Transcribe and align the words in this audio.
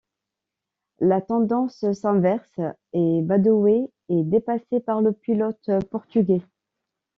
La 0.99 1.21
tendance 1.21 1.91
s'inverse 1.93 2.59
et 2.91 3.21
Badoer 3.21 3.91
est 4.09 4.23
dépassé 4.23 4.79
par 4.79 4.99
le 4.99 5.11
pilote 5.13 5.69
portugais. 5.91 6.41